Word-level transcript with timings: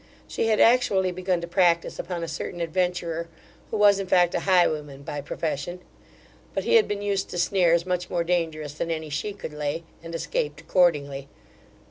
She 0.27 0.47
had 0.47 0.59
actually 0.59 1.11
begun 1.11 1.41
to 1.41 1.47
practise 1.47 1.99
upon 1.99 2.23
a 2.23 2.27
certain 2.27 2.59
adventurer, 2.59 3.27
who 3.69 3.77
was 3.77 3.99
in 3.99 4.07
fact 4.07 4.33
a 4.33 4.39
highwayman 4.49 5.03
by 5.03 5.21
profession; 5.21 5.79
but 6.55 6.63
he 6.63 6.73
had 6.73 6.87
been 6.87 7.03
used 7.03 7.29
to 7.29 7.37
snares 7.37 7.85
much 7.85 8.09
more 8.09 8.23
dangerous 8.23 8.73
than 8.73 8.89
any 8.89 9.11
she 9.11 9.31
could 9.31 9.53
lay, 9.53 9.83
and 10.01 10.15
escaped 10.15 10.59
accordingly. 10.61 11.29